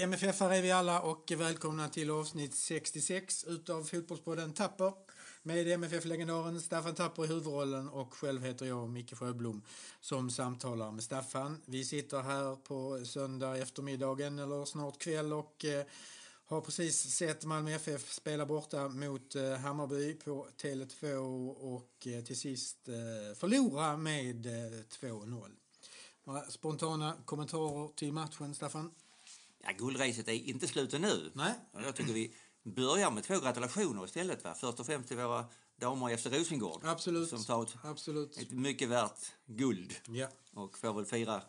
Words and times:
Ja, 0.00 0.04
MFF 0.04 0.42
är 0.42 0.62
vi 0.62 0.70
alla 0.70 1.00
och 1.00 1.32
välkomna 1.36 1.88
till 1.88 2.10
avsnitt 2.10 2.54
66 2.54 3.44
utav 3.44 3.84
Fotbollspodden 3.84 4.52
Tapper 4.52 4.92
med 5.42 5.68
MFF-legendaren 5.68 6.60
Staffan 6.60 6.94
Tapper 6.94 7.24
i 7.24 7.26
huvudrollen 7.26 7.88
och 7.88 8.14
själv 8.14 8.44
heter 8.44 8.66
jag 8.66 8.88
Micke 8.90 9.14
Sjöblom 9.14 9.62
som 10.00 10.30
samtalar 10.30 10.92
med 10.92 11.04
Staffan. 11.04 11.62
Vi 11.66 11.84
sitter 11.84 12.22
här 12.22 12.56
på 12.56 13.04
söndag 13.04 13.56
eftermiddagen 13.56 14.38
eller 14.38 14.64
snart 14.64 14.98
kväll 14.98 15.32
och 15.32 15.64
eh, 15.64 15.84
har 16.46 16.60
precis 16.60 16.98
sett 16.98 17.44
Malmö 17.44 17.70
FF 17.70 18.12
spela 18.12 18.46
borta 18.46 18.88
mot 18.88 19.34
eh, 19.34 19.52
Hammarby 19.52 20.14
på 20.14 20.48
Tele2 20.62 21.16
och 21.50 22.06
eh, 22.06 22.24
till 22.24 22.38
sist 22.38 22.88
eh, 22.88 23.36
förlora 23.36 23.96
med 23.96 24.46
eh, 24.46 24.82
2-0. 25.00 25.50
Några 26.24 26.40
spontana 26.40 27.14
kommentarer 27.24 27.88
till 27.96 28.12
matchen, 28.12 28.54
Staffan? 28.54 28.90
Ja, 29.64 29.70
guldracet 29.78 30.28
är 30.28 30.32
inte 30.32 30.66
slut 30.68 30.92
nu. 30.92 31.30
Nej. 31.34 31.54
Jag 31.72 31.96
tycker 31.96 32.12
vi 32.12 32.34
börjar 32.64 33.10
med 33.10 33.24
två 33.24 33.38
gratulationer 33.38 34.04
istället. 34.04 34.44
Va? 34.44 34.54
Först 34.54 34.80
och 34.80 34.86
främst 34.86 35.08
till 35.08 35.16
våra 35.16 35.44
damer 35.80 36.10
efter 36.10 36.30
Rosengård. 36.30 36.80
Absolut. 36.84 37.28
Som 37.28 37.44
tar 37.44 37.62
ett, 37.62 37.74
Absolut. 37.84 38.38
ett 38.38 38.50
mycket 38.50 38.88
värt 38.88 39.18
guld. 39.46 39.94
Ja. 40.08 40.28
Och 40.54 40.78
får 40.78 40.94
väl 40.94 41.04
fira 41.04 41.42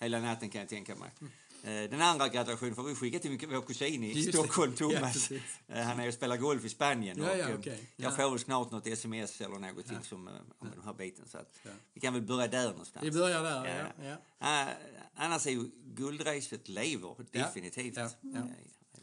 hela 0.00 0.20
natten 0.20 0.50
kan 0.50 0.60
jag 0.60 0.68
tänka 0.68 0.94
mig. 0.96 1.10
Eh, 1.20 1.26
Den 1.62 2.02
andra 2.02 2.28
gratulationen 2.28 2.74
får 2.74 2.82
vi 2.82 2.94
skicka 2.94 3.18
till 3.18 3.46
vår 3.48 3.62
kusin 3.62 4.04
i 4.04 4.12
Just. 4.12 4.38
Stockholm, 4.38 4.72
Ja, 4.72 4.76
Thomas. 4.78 5.12
precis. 5.12 5.42
Eh, 5.68 5.82
Han 5.82 6.00
är 6.00 6.08
och 6.08 6.14
spelar 6.14 6.36
golf 6.36 6.64
i 6.64 6.68
Spanien. 6.68 7.18
Ja, 7.18 7.36
ja, 7.36 7.48
eh, 7.48 7.58
okej. 7.58 7.90
Jag 7.96 8.12
Ja. 8.12 8.16
får 8.16 8.30
väl 8.30 8.38
snart 8.38 8.70
något 8.70 8.86
sms 8.86 9.40
eller 9.40 9.58
någonting 9.58 9.98
som, 10.02 10.28
eh, 10.28 10.34
om 10.58 10.70
den 10.70 10.82
här 10.84 10.92
biten. 10.94 11.28
Så 11.28 11.38
Ja. 11.62 11.70
Vi 11.94 12.00
kan 12.00 12.12
väl 12.14 12.22
börja 12.22 12.48
där 12.48 12.68
någonstans. 12.70 13.06
Vi 13.06 13.10
börjar 13.10 13.42
där, 13.42 13.92
ja. 14.00 14.16
ja. 14.40 14.66
Eh, 14.68 14.74
annars 15.14 15.46
är 15.46 15.50
ju 15.50 15.70
guldracet 15.84 16.68
lever 16.68 17.16
definitivt. 17.32 17.96
Ja, 17.96 18.10
ja. 18.20 18.38
Eh, 18.38 18.44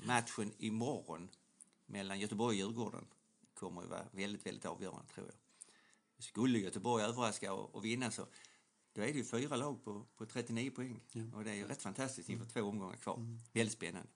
Matchen 0.06 0.52
imorgon 0.58 1.30
mellan 1.86 2.20
Göteborg 2.20 2.64
och 2.64 2.70
Djurgården 2.70 3.06
kommer 3.54 3.82
ju 3.82 3.88
vara 3.88 4.06
väldigt, 4.12 4.46
väldigt 4.46 4.66
avgörande 4.66 5.08
tror 5.14 5.26
jag. 5.28 5.36
Skulle 6.24 6.60
Göteborg 6.60 7.04
överraska 7.04 7.54
och, 7.54 7.76
och 7.76 7.86
vinna 7.86 8.12
så 8.12 8.28
då 8.98 9.04
är 9.04 9.08
det 9.08 9.18
ju 9.18 9.24
fyra 9.24 9.56
lag 9.56 9.84
på, 9.84 10.06
på 10.16 10.26
39 10.26 10.72
poäng. 10.72 11.00
Och 11.34 11.44
det 11.44 11.52
är 11.52 11.56
ju 11.56 11.68
rätt 11.68 11.82
fantastiskt 11.82 12.30
inför 12.30 12.46
två 12.46 12.62
omgångar 12.62 12.96
kvar. 12.96 13.38
Väldigt 13.54 13.74
spännande. 13.74 14.10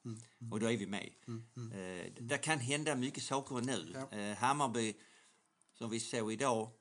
Och 0.51 0.59
då 0.59 0.71
är 0.71 0.77
vi 0.77 0.87
med. 0.87 1.09
Eh, 1.27 2.13
det 2.19 2.37
kan 2.37 2.59
hända 2.59 2.95
mycket 2.95 3.23
saker 3.23 3.61
nu. 3.61 3.91
Ja. 3.93 4.17
Eh, 4.17 4.37
Hammarby, 4.37 4.93
som 5.73 5.89
vi 5.89 5.99
såg 5.99 6.33
idag, 6.33 6.71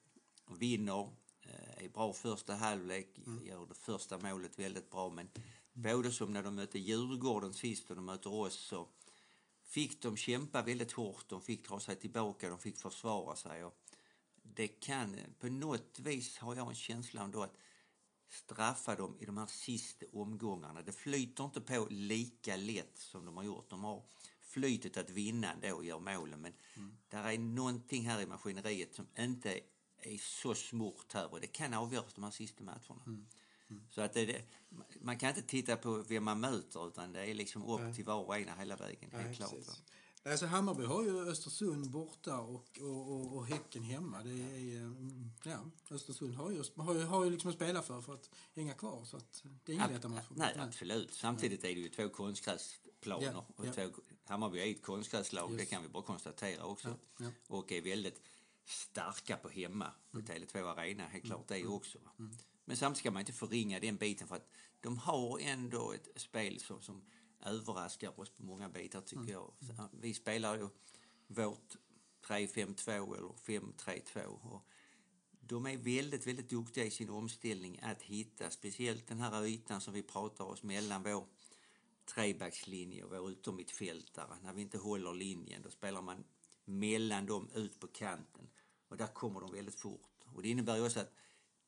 vinner. 0.59 1.09
Eh, 1.43 1.84
är 1.84 1.89
bra 1.89 2.12
första 2.12 2.55
halvlek, 2.55 3.21
gör 3.47 3.67
det 3.67 3.75
första 3.75 4.19
målet 4.19 4.59
väldigt 4.59 4.91
bra. 4.91 5.11
Men 5.11 5.28
både 5.73 6.12
som 6.12 6.33
när 6.33 6.43
de 6.43 6.55
mötte 6.55 6.78
Djurgården 6.78 7.53
sist 7.53 7.91
och 7.91 7.97
de 7.97 8.05
möter 8.05 8.33
oss 8.33 8.55
så 8.55 8.89
fick 9.62 10.03
de 10.03 10.17
kämpa 10.17 10.62
väldigt 10.62 10.93
hårt. 10.93 11.28
De 11.28 11.43
fick 11.43 11.69
dra 11.69 11.81
sig 11.81 11.97
tillbaka, 11.97 12.48
de 12.48 12.59
fick 12.59 12.78
försvara 12.78 13.37
sig. 13.37 13.65
Och 13.65 13.77
det 14.43 14.69
kan, 14.69 15.17
på 15.41 15.47
något 15.47 15.98
vis 15.98 16.39
har 16.39 16.56
jag 16.56 16.69
en 16.69 16.75
känsla 16.75 17.23
ändå 17.23 17.43
att 17.43 17.56
straffa 18.31 18.97
dem 18.97 19.17
i 19.20 19.25
de 19.25 19.39
här 19.39 19.47
sista 19.47 20.06
omgångarna. 20.12 20.83
Det 20.83 20.92
flyter 20.92 21.45
inte 21.45 21.61
på 21.61 21.86
lika 21.91 22.56
lätt 22.56 22.98
som 22.98 23.25
de 23.25 23.37
har 23.37 23.45
gjort. 23.45 23.70
De 23.70 23.84
har 23.84 24.03
flytet 24.41 24.97
att 24.97 25.11
vinna 25.11 25.53
ändå 25.53 25.77
och 25.77 25.84
gör 25.84 25.98
målen 26.00 26.41
men 26.41 26.53
där 27.09 27.25
är 27.25 27.39
någonting 27.39 28.06
här 28.09 28.20
i 28.20 28.27
maskineriet 28.27 28.95
som 28.95 29.06
inte 29.19 29.60
är 30.03 30.19
så 30.19 30.55
smort 30.55 31.12
här 31.12 31.32
och 31.32 31.41
det 31.41 31.47
kan 31.47 31.75
avgöras 31.75 32.15
de 32.15 32.25
här 32.25 32.31
sista 32.31 32.65
matcherna. 32.65 33.03
Så 33.91 34.00
att 34.00 34.12
det, 34.12 34.43
man 35.00 35.19
kan 35.19 35.28
inte 35.28 35.43
titta 35.43 35.76
på 35.76 36.03
vem 36.03 36.25
man 36.25 36.41
möter 36.41 36.88
utan 36.88 37.12
det 37.12 37.31
är 37.31 37.34
liksom 37.34 37.65
upp 37.65 37.81
Nej. 37.81 37.94
till 37.94 38.05
var 38.05 38.25
och 38.25 38.37
en 38.37 38.59
hela 38.59 38.76
vägen. 38.76 39.10
helt 39.12 39.26
Nej, 39.26 39.34
klart. 39.37 39.50
Alltså 40.25 40.47
Hammarby 40.47 40.84
har 40.84 41.03
ju 41.03 41.28
Östersund 41.28 41.91
borta 41.91 42.38
och, 42.41 42.78
och, 42.81 43.12
och, 43.12 43.36
och 43.36 43.47
Häcken 43.47 43.82
hemma. 43.82 44.22
Det 44.22 44.31
är, 44.31 44.81
mm, 44.81 45.31
ja, 45.44 45.70
Östersund 45.91 46.34
har 46.34 46.50
ju, 46.50 46.62
har 46.76 46.94
ju, 46.94 47.03
har 47.03 47.25
ju 47.25 47.31
liksom 47.31 47.50
att 47.50 47.56
spela 47.56 47.82
för 47.82 48.00
för 48.00 48.14
att 48.14 48.31
hänga 48.54 48.75
kvar. 48.75 49.04
Så 49.04 49.16
att 49.16 49.44
det 49.64 49.72
är 49.72 49.76
ingen 49.76 49.92
lätta 49.92 50.08
match. 50.08 50.26
Nej, 50.31 50.54
absolut. 50.58 51.14
Samtidigt 51.14 51.64
är 51.64 51.75
det 51.75 51.81
ju 51.81 51.88
två 51.88 52.08
konstgräsplaner. 52.08 53.32
Ja, 53.32 53.47
Och 53.56 53.66
ja. 53.66 53.72
två, 53.72 53.91
Hammarby 54.25 54.58
är 54.58 54.70
ett 54.70 54.82
konstgräslag, 54.82 55.56
det 55.56 55.64
kan 55.64 55.82
vi 55.82 55.88
bara 55.88 56.03
konstatera 56.03 56.64
också. 56.64 56.94
Ja. 57.19 57.26
Och 57.47 57.72
är 57.72 57.82
väldigt 57.82 58.22
starka 58.64 59.37
på 59.37 59.48
hemma, 59.48 59.92
på 60.10 60.19
Tele2 60.19 60.64
Arena, 60.64 61.06
helt 61.06 61.25
klart 61.25 61.48
det 61.48 61.66
också. 61.66 61.98
va. 61.98 62.10
Men 62.64 62.76
samtidigt 62.76 62.98
ska 62.98 63.10
man 63.10 63.20
inte 63.20 63.32
förringa 63.32 63.81
den 63.81 63.97
biten 63.97 64.28
för 64.28 64.37
att 64.37 64.48
de 64.81 64.98
har 64.98 65.38
ändå 65.38 65.92
ett 65.92 66.20
spel 66.20 66.60
som, 66.60 66.82
som 66.82 67.02
överraskar 67.43 68.21
oss 68.21 68.31
på 68.31 68.43
många 68.43 68.69
bitar 68.69 69.01
tycker 69.01 69.33
jag. 69.33 69.53
Så, 69.61 69.89
Vi 69.93 70.15
spelar 70.15 70.56
ju 70.56 70.69
vårt 71.27 71.77
3-5-2 72.27 73.17
eller 73.17 73.28
5-3-2 73.28 74.25
och 74.25 74.67
de 75.41 75.67
är 75.67 75.77
väldigt, 75.77 76.27
väldigt 76.27 76.50
duktiga 76.50 76.84
i 76.84 76.91
sin 76.91 77.11
omställning 77.11 77.81
att 77.83 78.03
hitta 78.03 78.50
speciellt 78.50 79.06
den 79.06 79.21
här 79.21 79.47
ytan 79.47 79.81
som 79.81 79.95
vi 79.95 80.03
pratar 80.03 80.45
oss 80.45 80.62
mellan 80.62 81.03
vår 81.03 81.27
trebackslinje 82.15 83.05
och 83.05 83.11
vår 83.11 83.33
yttermittfältare. 83.33 84.37
När 84.43 84.53
vi 84.53 84.62
inte 84.62 84.79
håller 84.79 85.12
linjen 85.12 85.62
då 85.62 85.71
spelar 85.71 86.03
man 86.03 86.25
mellan 86.65 87.27
dem 87.27 87.50
ut 87.55 87.81
på 87.81 87.87
kanten 87.87 88.49
och 88.89 88.97
där 88.97 89.06
kommer 89.06 89.41
de 89.41 89.53
väldigt 89.53 89.81
fort. 89.81 90.25
Och 90.34 90.43
det 90.43 90.49
innebär 90.49 90.77
ju 90.77 90.84
också 90.84 91.00
att 91.00 91.12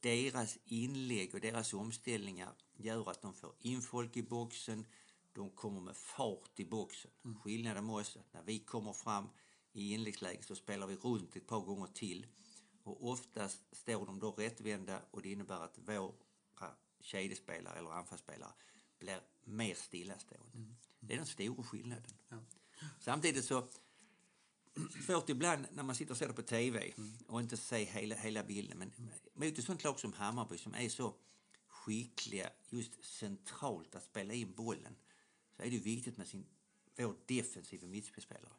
deras 0.00 0.58
inlägg 0.64 1.34
och 1.34 1.40
deras 1.40 1.74
omställningar 1.74 2.52
gör 2.76 3.10
att 3.10 3.22
de 3.22 3.34
får 3.34 3.54
in 3.58 3.82
folk 3.82 4.16
i 4.16 4.22
boxen, 4.22 4.86
de 5.32 5.50
kommer 5.50 5.80
med 5.80 5.96
fart 5.96 6.60
i 6.60 6.64
boxen. 6.64 7.10
Skillnaden 7.42 7.86
med 7.86 7.94
oss 7.94 8.16
är 8.16 8.20
att 8.20 8.32
när 8.32 8.42
vi 8.42 8.58
kommer 8.58 8.92
fram 8.92 9.28
i 9.72 9.92
inläggsläge 9.94 10.42
så 10.42 10.54
spelar 10.54 10.86
vi 10.86 10.96
runt 10.96 11.36
ett 11.36 11.46
par 11.46 11.60
gånger 11.60 11.86
till 11.86 12.26
och 12.84 13.08
oftast 13.10 13.76
står 13.76 14.06
de 14.06 14.18
då 14.18 14.30
rättvända 14.30 15.02
och 15.10 15.22
det 15.22 15.32
innebär 15.32 15.60
att 15.60 15.78
våra 15.78 16.12
kedjespelare 17.00 17.78
eller 17.78 17.90
anfallsspelare 17.90 18.52
blir 18.98 19.20
mer 19.44 19.74
stillastående. 19.74 20.74
Det 21.00 21.14
är 21.14 21.18
den 21.18 21.26
stora 21.26 21.62
skillnaden. 21.62 22.12
Ja. 22.28 22.36
Samtidigt 23.00 23.44
så 23.44 23.68
svårt 25.06 25.28
ibland 25.28 25.66
när 25.72 25.82
man 25.82 25.94
sitter 25.94 26.12
och 26.12 26.18
ser 26.18 26.28
det 26.28 26.34
på 26.34 26.42
tv 26.42 26.92
och 27.26 27.40
inte 27.40 27.56
ser 27.56 27.84
hela, 27.84 28.14
hela 28.14 28.44
bilden. 28.44 28.78
Men 28.78 28.92
mot 29.34 29.58
ett 29.58 29.64
sånt 29.64 29.84
lag 29.84 30.00
som 30.00 30.12
Hammarby 30.12 30.58
som 30.58 30.74
är 30.74 30.88
så 30.88 31.14
skickliga 31.66 32.50
just 32.70 33.04
centralt 33.04 33.94
att 33.94 34.04
spela 34.04 34.34
in 34.34 34.54
bollen 34.54 34.96
så 35.56 35.62
är 35.62 35.66
det 35.66 35.76
ju 35.76 35.80
viktigt 35.80 36.16
med 36.16 36.28
sin, 36.28 36.46
vår 36.96 37.16
defensiva 37.26 37.86
mittspelare. 37.86 38.52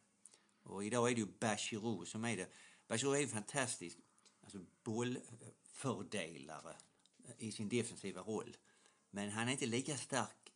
Och 0.62 0.84
idag 0.84 1.10
är 1.10 1.14
det 1.14 1.20
ju 1.20 1.26
Bachirou 1.40 2.04
som 2.06 2.24
är 2.24 2.36
det. 2.36 2.48
Bachirou 2.88 3.14
är 3.14 3.20
ju 3.20 3.28
fantastisk 3.28 3.98
alltså 4.40 4.58
bollfördelare 4.82 6.76
i 7.38 7.52
sin 7.52 7.68
defensiva 7.68 8.20
roll. 8.20 8.56
Men 9.10 9.30
han 9.30 9.48
är 9.48 9.52
inte 9.52 9.66
lika 9.66 9.96
stark 9.96 10.52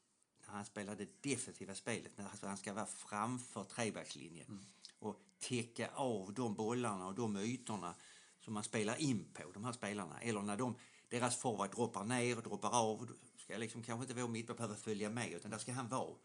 när 0.46 0.54
han 0.54 0.64
spelar 0.64 0.96
det 0.96 1.22
defensiva 1.22 1.74
spelet, 1.74 2.12
när 2.16 2.24
han 2.42 2.56
ska 2.56 2.72
vara 2.72 2.86
framför 2.86 3.64
trebackslinjen 3.64 4.66
och 4.98 5.20
täcka 5.38 5.88
av 5.88 6.34
de 6.34 6.54
bollarna 6.54 7.06
och 7.06 7.14
de 7.14 7.36
ytorna 7.36 7.94
som 8.40 8.54
man 8.54 8.64
spelar 8.64 9.00
in 9.00 9.24
på, 9.32 9.50
de 9.52 9.64
här 9.64 9.72
spelarna. 9.72 10.20
Eller 10.20 10.42
när 10.42 10.56
de, 10.56 10.74
deras 11.08 11.36
forward 11.36 11.70
droppar 11.70 12.04
ner 12.04 12.36
och 12.36 12.42
droppar 12.42 12.74
av, 12.74 13.06
då 13.06 13.14
ska 13.38 13.56
liksom 13.56 13.82
kanske 13.82 14.04
inte 14.04 14.22
vår 14.22 14.28
mittback 14.28 14.56
behöva 14.56 14.74
följa 14.74 15.10
med, 15.10 15.32
utan 15.32 15.50
där 15.50 15.58
ska 15.58 15.72
han 15.72 15.88
vara 15.88 16.00
och, 16.00 16.20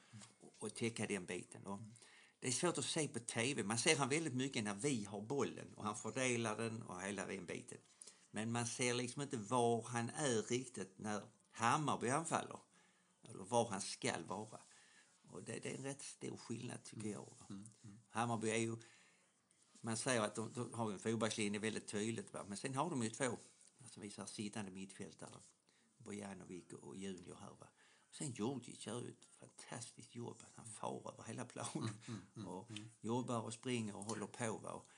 och 0.60 0.76
täcka 0.76 1.06
den 1.08 1.26
biten. 1.26 1.66
Och 1.66 1.80
det 2.40 2.48
är 2.48 2.52
svårt 2.52 2.78
att 2.78 2.86
se 2.86 3.08
på 3.08 3.20
tv. 3.20 3.64
Man 3.64 3.78
ser 3.78 3.96
han 3.96 4.10
väldigt 4.10 4.34
mycket 4.34 4.64
när 4.64 4.74
vi 4.74 5.06
har 5.06 5.22
bollen 5.22 5.74
och 5.74 5.84
han 5.84 5.96
fördelar 5.96 6.58
den 6.58 6.82
och 6.82 7.02
hela 7.02 7.26
den 7.26 7.46
biten. 7.46 7.78
Men 8.32 8.52
man 8.52 8.66
ser 8.66 8.94
liksom 8.94 9.22
inte 9.22 9.38
var 9.38 9.84
han 9.84 10.10
är 10.10 10.42
riktigt 10.42 11.00
när 11.00 11.22
Hammarby 11.52 12.10
anfaller. 12.10 12.60
Eller 13.30 13.44
var 13.44 13.70
han 13.70 13.82
skall 13.82 14.24
vara. 14.28 14.60
Och 15.30 15.44
det, 15.44 15.60
det 15.60 15.72
är 15.72 15.78
en 15.78 15.84
rätt 15.84 16.02
stor 16.02 16.38
skillnad 16.38 16.84
tycker 16.84 17.10
jag. 17.10 17.36
va. 17.40 17.64
Hammarby 18.10 18.50
är 18.50 18.58
ju... 18.58 18.78
Man 19.82 19.98
säger 19.98 20.22
att 20.22 20.36
de, 20.36 20.54
de 20.54 20.74
har 20.74 20.92
en 20.92 21.00
fyrbackslinje 21.00 21.60
väldigt 21.60 21.88
tydligt. 21.88 22.34
Va? 22.34 22.46
Men 22.48 22.58
sen 22.58 22.76
har 22.76 22.90
de 22.90 23.04
ju 23.04 23.10
två 23.10 23.38
alltså 23.94 24.00
vi 24.02 24.10
säger, 24.12 24.26
sittande 24.28 24.72
mittfältare. 24.72 25.40
Bojanovic 25.98 26.74
och 26.74 26.98
Junior 26.98 27.36
här. 27.36 27.50
Va? 27.60 27.68
Och 28.10 28.16
sen 28.16 28.32
Djurdjic 28.32 28.88
gör 28.88 29.08
ett 29.10 29.26
fantastiskt 29.26 30.16
jobb. 30.16 30.44
Han 30.56 30.66
far 30.66 31.12
över 31.14 31.24
hela 31.24 31.46
planen 31.46 31.90
och 32.48 32.72
jobbar 33.02 33.42
och 33.42 33.54
springer 33.54 33.96
och 33.96 34.04
håller 34.06 34.28
på. 34.28 34.58
Va? 34.58 34.72
Och 34.72 34.90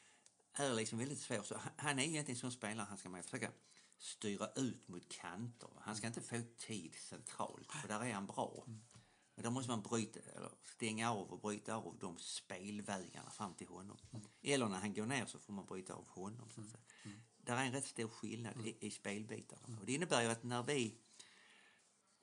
är 0.53 0.73
liksom 0.73 0.99
väldigt 0.99 1.19
svår. 1.19 1.43
Så 1.43 1.59
han- 1.77 1.99
är 1.99 2.03
egentligen 2.03 2.35
en 2.35 2.41
sån 2.41 2.51
spelare, 2.51 2.85
han 2.89 2.97
ska 2.97 3.09
man 3.09 3.23
försöka 3.23 3.51
styra 3.97 4.51
ut 4.55 4.87
mot 4.87 5.09
kanter. 5.09 5.69
Han 5.79 5.95
ska 5.95 6.07
inte 6.07 6.21
få 6.21 6.41
tid 6.57 6.95
centralt, 6.95 7.71
för 7.71 7.87
där 7.87 8.03
är 8.03 8.13
han 8.13 8.25
bra. 8.25 8.63
Men 9.35 9.43
då 9.43 9.51
måste 9.51 9.69
man 9.71 9.81
bryta, 9.81 10.19
eller 10.19 10.51
stänga 10.63 11.11
av 11.11 11.31
och 11.31 11.39
bryta 11.39 11.75
av 11.75 11.97
de 11.99 12.17
spelvägarna 12.17 13.29
fram 13.29 13.53
till 13.53 13.67
honom. 13.67 13.97
Eller 14.41 14.67
när 14.67 14.77
han 14.79 14.93
går 14.93 15.05
ner 15.05 15.25
så 15.25 15.39
får 15.39 15.53
man 15.53 15.65
bryta 15.65 15.93
av 15.93 16.07
honom. 16.07 16.49
Så 16.49 16.61
att 16.61 16.67
säga. 16.69 16.83
Där 17.45 17.55
är 17.55 17.65
en 17.65 17.71
rätt 17.71 17.85
stor 17.85 18.07
skillnad 18.07 18.67
i, 18.67 18.77
i 18.79 18.91
spelbitarna. 18.91 19.79
Och 19.79 19.85
det 19.85 19.93
innebär 19.93 20.21
ju 20.21 20.27
att 20.27 20.43
när 20.43 20.63
vi 20.63 20.95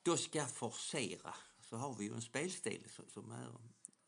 då 0.03 0.17
ska 0.17 0.45
forcera, 0.45 1.35
så 1.61 1.77
har 1.77 1.95
vi 1.95 2.05
ju 2.05 2.13
en 2.13 2.21
spelstil 2.21 2.89
som, 2.89 3.05
som 3.09 3.31
är 3.31 3.55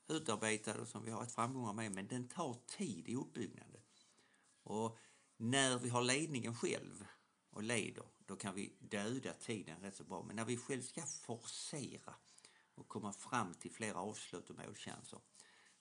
utarbetad 0.07 0.81
och 0.81 0.88
som 0.88 1.06
vi 1.06 1.12
har 1.12 1.19
haft 1.19 1.35
framgångar 1.35 1.73
med, 1.73 1.91
men 1.91 2.07
den 2.07 2.27
tar 2.27 2.57
tid 2.67 3.09
i 3.09 3.15
uppbyggnaden. 3.15 3.81
Och 4.63 4.97
när 5.38 5.79
vi 5.79 5.89
har 5.89 6.01
ledningen 6.01 6.56
själv 6.56 7.06
och 7.50 7.63
leder, 7.63 8.06
då 8.25 8.35
kan 8.35 8.56
vi 8.56 8.75
döda 8.79 9.33
tiden 9.33 9.81
rätt 9.81 9.95
så 9.95 10.03
bra. 10.03 10.23
Men 10.23 10.35
när 10.35 10.45
vi 10.45 10.57
själv 10.57 10.81
ska 10.81 11.01
forcera 11.01 12.15
och 12.75 12.88
komma 12.88 13.13
fram 13.13 13.53
till 13.53 13.71
flera 13.71 13.97
avslut 13.97 14.50
och 14.50 14.56
målchanser 14.56 15.19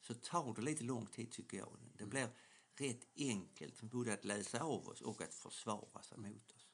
så 0.00 0.14
tar 0.14 0.54
det 0.54 0.62
lite 0.62 0.84
lång 0.84 1.06
tid 1.06 1.32
tycker 1.32 1.56
jag. 1.58 1.76
Det 1.98 2.06
blir 2.06 2.28
rätt 2.76 3.06
enkelt 3.16 3.82
både 3.82 4.12
att 4.12 4.24
läsa 4.24 4.60
av 4.62 4.88
oss 4.88 5.00
och 5.00 5.22
att 5.22 5.34
försvara 5.34 6.02
sig 6.02 6.18
mot 6.18 6.52
oss. 6.52 6.68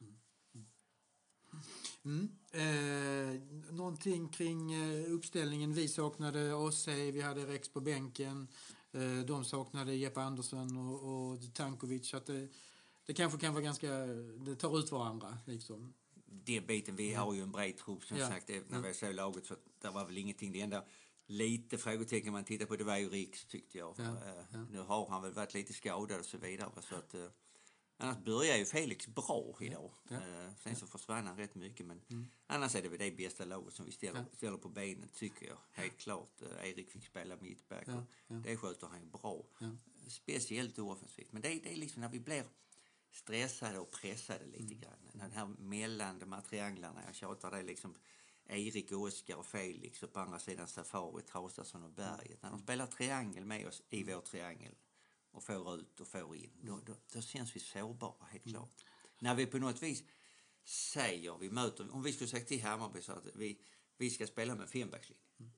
Mm. 2.04 2.28
Eh, 2.52 3.40
någonting 3.72 4.28
kring 4.28 4.72
eh, 4.72 5.12
uppställningen. 5.12 5.74
Vi 5.74 5.88
saknade 5.88 6.54
Osse, 6.54 7.10
vi 7.10 7.20
hade 7.20 7.46
Rex 7.46 7.68
på 7.68 7.80
bänken. 7.80 8.48
Eh, 8.92 9.18
de 9.26 9.44
saknade 9.44 9.94
Jeppe 9.94 10.20
Andersson 10.20 10.76
och, 10.76 11.30
och 11.32 11.54
Tankovic. 11.54 12.14
Att 12.14 12.26
det, 12.26 12.48
det 13.06 13.14
kanske 13.14 13.38
kan 13.38 13.52
vara 13.54 13.64
ganska... 13.64 13.96
Det 14.46 14.56
tar 14.56 14.78
ut 14.78 14.92
varandra. 14.92 15.38
Liksom. 15.46 15.94
Den 16.26 16.66
biten, 16.66 16.96
vi 16.96 17.14
har 17.14 17.34
ju 17.34 17.42
en 17.42 17.52
bred 17.52 17.76
trupp 17.76 18.04
som 18.04 18.16
Ja. 18.16 18.28
sagt. 18.28 18.46
Det, 18.46 18.70
när 18.70 18.80
vi 18.80 18.94
såg 18.94 19.14
laget 19.14 19.46
så 19.46 19.56
det 19.80 19.90
var 19.90 20.04
väl 20.06 20.18
ingenting. 20.18 20.52
Det 20.52 20.60
enda 20.60 20.84
lite 21.30 21.78
frågetecken 21.78 22.32
man 22.32 22.44
tittar 22.44 22.66
på 22.66 22.76
det 22.76 22.84
var 22.84 22.96
ju 22.96 23.08
Riks 23.08 23.44
tyckte 23.44 23.78
jag. 23.78 23.94
Ja, 23.98 24.04
Eh, 24.04 24.44
ja. 24.52 24.66
Nu 24.70 24.78
har 24.78 25.06
han 25.08 25.22
väl 25.22 25.32
varit 25.32 25.54
lite 25.54 25.72
skadad 25.72 26.18
och 26.18 26.24
så 26.26 26.38
vidare. 26.38 26.70
Så 26.82 26.94
att, 26.96 27.14
eh, 27.14 27.26
annars 27.96 28.18
börjar 28.24 28.56
ju 28.56 28.64
Felix 28.64 29.06
bra 29.06 29.56
idag. 29.60 29.90
Ja, 30.08 30.16
Mm. 30.16 30.46
Eh, 30.46 30.54
sen 30.62 30.76
så 30.76 30.86
försvann 30.86 31.26
han 31.26 31.36
rätt 31.36 31.54
mycket 31.54 31.86
men 31.86 32.00
annars 32.46 32.74
är 32.74 32.82
det 32.82 32.88
väl 32.88 32.98
det 32.98 33.10
bästa 33.10 33.44
laget 33.44 33.74
som 33.74 33.86
vi 33.86 33.92
ställer, 33.92 34.24
ställer 34.32 34.58
på 34.58 34.68
benen 34.68 35.08
tycker 35.14 35.46
jag. 35.46 35.58
Helt 35.72 35.98
klart. 35.98 36.42
Erik 36.62 36.90
fick 36.90 37.04
spela 37.06 37.36
mittback 37.40 37.84
Ja, 37.86 38.04
ja. 38.26 38.34
det 38.36 38.56
sköter 38.56 38.86
han 38.86 39.00
ju 39.00 39.06
bra. 39.06 39.42
Speciellt 40.08 40.78
offensivt. 40.78 41.32
Men 41.32 41.42
det, 41.42 41.48
det 41.48 41.72
är 41.72 41.76
liksom 41.76 42.00
när 42.00 42.08
vi 42.08 42.20
blir 42.20 42.44
stressade 43.12 43.78
och 43.78 43.90
pressade 43.90 44.46
lite 44.46 44.62
Mm. 44.74 44.80
grann. 44.80 44.98
Den 45.12 45.32
här 45.32 45.46
mellan 45.46 46.18
de 46.18 46.32
här 46.32 46.40
trianglarna, 46.40 47.02
jag 47.06 47.14
tjatar 47.14 47.50
det 47.50 47.62
liksom 47.62 47.94
Erik, 48.50 48.92
Oskar 48.92 49.36
och 49.36 49.46
Felix 49.46 50.02
och 50.02 50.12
på 50.12 50.20
andra 50.20 50.38
sidan 50.38 50.68
Safari, 50.68 51.22
Traustason 51.22 51.84
och 51.84 51.90
Berget. 51.90 52.42
När 52.42 52.50
de 52.50 52.58
spelar 52.58 52.86
triangel 52.86 53.44
med 53.44 53.66
oss 53.66 53.82
i 53.90 54.04
vår 54.04 54.20
triangel 54.20 54.74
och 55.30 55.42
får 55.42 55.74
ut 55.74 56.00
och 56.00 56.08
får 56.08 56.36
in, 56.36 56.50
då, 56.62 56.80
då, 56.86 56.94
då 57.12 57.20
känns 57.20 57.56
vi 57.56 57.60
sårbara 57.60 58.26
helt 58.30 58.44
klart. 58.44 58.84
När 59.18 59.34
vi 59.34 59.46
på 59.46 59.58
något 59.58 59.82
vis 59.82 60.04
säger, 60.64 61.38
vi 61.38 61.50
möter, 61.50 61.94
om 61.94 62.02
vi 62.02 62.12
skulle 62.12 62.30
säga 62.30 62.44
till 62.44 62.62
Hammarby 62.62 63.02
så 63.02 63.12
att 63.12 63.26
vi, 63.34 63.60
vi 63.96 64.10
ska 64.10 64.26
spela 64.26 64.54
med 64.54 64.68
fembackslinje 64.68 65.52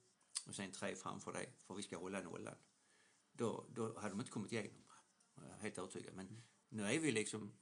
och 0.47 0.55
sen 0.55 0.73
tre 0.73 0.97
framför 0.97 1.33
det 1.33 1.47
för 1.67 1.75
vi 1.75 1.83
ska 1.83 1.99
hålla 1.99 2.21
nollan. 2.21 2.55
Då, 3.33 3.67
då 3.75 3.99
hade 3.99 4.09
de 4.09 4.21
inte 4.21 4.33
kommit 4.33 4.53
igenom. 4.53 4.83
Helt 5.61 5.79
övertygad. 5.79 6.15
Men 6.15 6.43
nu 6.69 6.85
är 6.87 6.99
vi 6.99 7.13
liksom, 7.13 7.53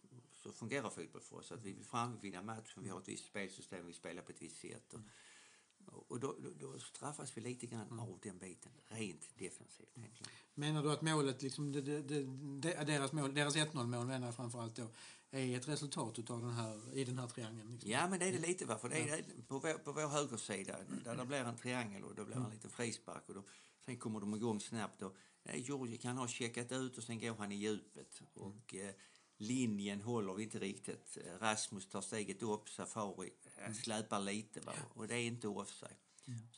så 0.42 0.52
fungerar 0.52 0.90
fotboll 0.90 1.22
för 1.22 1.36
oss. 1.36 1.52
Att 1.52 1.62
vi 1.62 1.72
vill 1.72 1.84
fram, 1.84 2.18
vinna 2.20 2.42
matchen, 2.42 2.82
vi 2.82 2.88
har 2.88 3.00
ett 3.00 3.08
visst 3.08 3.26
spelsystem, 3.26 3.86
vi 3.86 3.92
spelar 3.92 4.22
på 4.22 4.32
ett 4.32 4.42
visst 4.42 4.60
sätt. 4.60 4.94
Och, 4.94 6.10
och 6.10 6.20
då, 6.20 6.36
då, 6.42 6.50
då 6.58 6.78
straffas 6.78 7.36
vi 7.36 7.40
lite 7.40 7.66
grann 7.66 8.00
av 8.00 8.18
den 8.22 8.38
biten, 8.38 8.72
rent 8.88 9.38
defensivt. 9.38 9.94
klart. 9.94 10.30
Menar 10.54 10.82
du 10.82 10.92
att 10.92 11.02
målet, 11.02 11.42
liksom, 11.42 11.72
det, 11.72 11.80
det, 11.80 12.02
det, 12.02 12.84
deras, 12.84 13.12
mål, 13.12 13.34
deras 13.34 13.56
1-0-mål 13.56 14.06
menar 14.06 14.26
jag 14.26 14.36
framförallt 14.36 14.76
då, 14.76 14.88
är 15.30 15.56
ett 15.56 15.68
resultat 15.68 16.18
utav 16.18 16.40
den 16.40 16.50
här, 16.50 16.94
i 16.94 17.04
den 17.04 17.18
här 17.18 17.26
triangeln? 17.28 17.70
Liksom? 17.70 17.90
Ja, 17.90 18.08
men 18.08 18.18
det 18.18 18.28
är 18.28 18.32
det 18.32 18.38
lite. 18.38 18.64
Va? 18.66 18.78
För 18.78 18.88
det 18.88 18.98
är 18.98 19.24
på, 19.48 19.58
vår, 19.58 19.78
på 19.78 19.92
vår 19.92 20.08
högersida, 20.08 20.76
där 21.04 21.16
det 21.16 21.24
blir 21.24 21.38
en 21.38 21.56
triangel 21.56 22.04
och 22.04 22.14
det 22.14 22.24
blir 22.24 22.36
en 22.36 22.50
liten 22.50 22.70
frispark. 22.70 23.28
Och 23.28 23.34
då, 23.34 23.42
sen 23.84 23.96
kommer 23.96 24.20
de 24.20 24.34
igång 24.34 24.60
snabbt. 24.60 25.02
Och, 25.02 25.16
ja, 25.42 25.54
Georgie 25.54 25.96
kan 25.96 26.16
ha 26.16 26.28
checkat 26.28 26.72
ut 26.72 26.98
och 26.98 27.04
sen 27.04 27.20
går 27.20 27.34
han 27.34 27.52
i 27.52 27.54
djupet. 27.54 28.22
Och 28.34 28.74
eh, 28.74 28.94
linjen 29.40 30.00
håller 30.00 30.34
vi 30.34 30.42
inte 30.42 30.58
riktigt. 30.58 31.18
Rasmus 31.40 31.86
tar 31.86 32.00
steget 32.00 32.42
upp, 32.42 32.68
Safari 32.68 33.30
eh, 33.56 33.72
släpar 33.72 34.20
lite. 34.20 34.60
Va? 34.60 34.72
Och 34.94 35.08
det 35.08 35.14
är 35.14 35.22
inte 35.22 35.48
offside. 35.48 35.96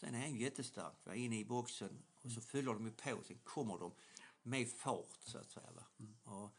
Sen 0.00 0.14
är 0.14 0.20
han 0.20 0.36
jättestark, 0.36 0.94
va? 1.04 1.14
inne 1.14 1.38
i 1.38 1.44
boxen. 1.44 2.02
Och 2.22 2.30
så 2.30 2.40
fyller 2.40 2.72
de 2.72 2.84
ju 2.84 2.92
på, 2.92 3.22
sen 3.26 3.38
kommer 3.44 3.78
de 3.78 3.92
med 4.42 4.70
fart 4.70 5.18
så 5.20 5.38
att 5.38 5.50
säga. 5.50 5.70
Va? 5.72 5.84
Och, 6.22 6.50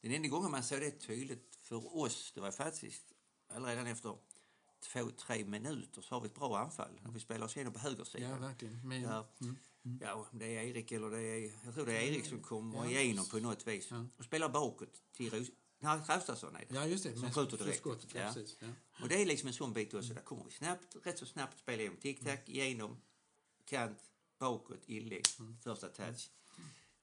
den 0.00 0.12
enda 0.12 0.28
gången 0.28 0.50
man 0.50 0.62
såg 0.62 0.80
det 0.80 0.90
tydligt 0.90 1.56
för 1.62 1.96
oss, 1.96 2.32
det 2.34 2.40
var 2.40 2.50
faktiskt 2.50 3.14
redan 3.48 3.86
efter 3.86 4.16
två, 4.80 5.10
tre 5.10 5.44
minuter 5.44 6.02
så 6.02 6.14
har 6.14 6.20
vi 6.20 6.26
ett 6.26 6.34
bra 6.34 6.58
anfall. 6.58 7.00
När 7.02 7.10
vi 7.10 7.20
spelar 7.20 7.46
oss 7.46 7.56
igenom 7.56 7.72
på 7.72 7.78
högersidan. 7.78 8.30
Ja, 8.30 8.36
verkligen. 8.38 8.88
Men, 8.88 9.02
Där, 9.02 9.24
Ja, 10.00 10.14
om 10.14 10.38
det 10.38 10.56
är 10.56 10.62
Erik 10.62 10.92
eller 10.92 11.10
det 11.10 11.20
är... 11.22 11.52
Jag 11.64 11.74
tror 11.74 11.86
det 11.86 11.92
är 11.92 12.00
Erik 12.02 12.26
som 12.26 12.40
kommer 12.42 12.78
Ja. 12.92 13.00
igenom 13.00 13.26
på 13.26 13.38
något 13.38 13.66
vis. 13.66 13.92
Och 14.18 14.24
spelar 14.24 14.48
bakåt 14.48 15.02
till 15.12 15.30
Ros... 15.30 15.48
Nej, 15.80 16.00
Traustason 16.06 16.56
är 16.56 16.64
det. 16.68 16.74
ja, 16.74 16.86
just 16.86 17.04
det. 17.04 17.16
Som 17.16 17.30
skjuter 17.32 17.56
direkt. 17.56 17.78
skottet, 17.78 18.14
ja. 18.14 18.20
Ja. 18.20 18.32
Precis, 18.32 18.56
ja. 18.60 18.66
Och 19.02 19.08
det 19.08 19.22
är 19.22 19.26
liksom 19.26 19.46
en 19.48 19.54
sån 19.54 19.72
bit 19.72 19.94
också. 19.94 20.14
Där 20.14 20.20
kommer 20.22 20.44
vi 20.44 20.50
snabbt, 20.50 20.96
rätt 21.02 21.18
så 21.18 21.26
snabbt 21.26 21.58
spela 21.58 21.82
igenom. 21.82 21.98
Tic-tac, 21.98 22.38
igenom, 22.46 22.96
kant, 23.64 23.98
bakåt, 24.38 24.82
inlägg, 24.86 25.24
första 25.64 25.88
touch. 25.88 26.30